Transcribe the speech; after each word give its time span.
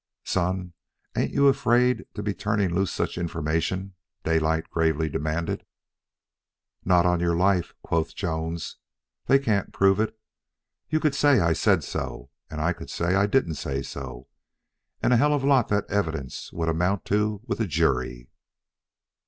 "Son, 0.23 0.73
ain't 1.15 1.29
you 1.29 1.47
afraid 1.47 2.07
to 2.15 2.23
be 2.23 2.33
turning 2.33 2.73
loose 2.73 2.91
such 2.91 3.19
information?" 3.19 3.93
Daylight 4.23 4.67
gravely 4.71 5.09
demanded. 5.09 5.63
"Not 6.83 7.05
on 7.05 7.19
your 7.19 7.35
life," 7.35 7.75
quoth 7.83 8.15
Jones. 8.15 8.77
"They 9.27 9.37
can't 9.37 9.71
prove 9.71 9.99
it. 9.99 10.19
You 10.89 10.99
could 10.99 11.13
say 11.13 11.39
I 11.39 11.53
said 11.53 11.83
so, 11.83 12.31
and 12.49 12.59
I 12.59 12.73
could 12.73 12.89
say 12.89 13.13
I 13.13 13.27
didn't 13.27 13.57
say 13.61 13.83
so, 13.83 14.25
and 15.03 15.13
a 15.13 15.17
hell 15.17 15.35
of 15.35 15.43
a 15.43 15.47
lot 15.47 15.67
that 15.67 15.85
evidence 15.87 16.51
would 16.51 16.67
amount 16.67 17.05
to 17.05 17.41
with 17.45 17.59
a 17.59 17.67
jury." 17.67 18.31